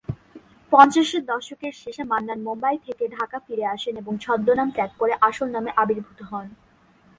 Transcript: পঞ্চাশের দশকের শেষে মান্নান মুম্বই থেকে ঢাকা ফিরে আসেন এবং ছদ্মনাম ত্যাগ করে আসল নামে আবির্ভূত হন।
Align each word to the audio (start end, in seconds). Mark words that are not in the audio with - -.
পঞ্চাশের 0.71 1.23
দশকের 1.25 1.73
শেষে 1.73 2.03
মান্নান 2.03 2.39
মুম্বই 2.41 2.77
থেকে 2.85 3.03
ঢাকা 3.07 3.37
ফিরে 3.39 3.65
আসেন 3.65 3.93
এবং 3.97 4.13
ছদ্মনাম 4.17 4.69
ত্যাগ 4.71 4.91
করে 4.99 5.13
আসল 5.21 5.47
নামে 5.51 5.71
আবির্ভূত 5.75 6.19
হন। 6.21 6.47